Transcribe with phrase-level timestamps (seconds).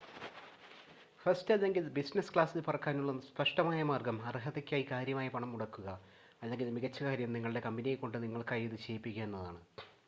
[1.19, 5.87] first അല്ലെങ്കിൽ business ക്ലാസിൽ പറക്കാനുള്ള സ്‌പഷ്‌ടമായ മാർഗ്ഗം അർഹതയ്ക്കായി കാര്യമായി പണം മുടക്കുക
[6.41, 9.61] അല്ലെങ്കിൽ മികച്ച കാര്യം നിങ്ങളുടെ കമ്പനിയെ കൊണ്ട് നിങ്ങൾക്കായി ഇത് ചെയ്യിക്കുക എന്നതാണ്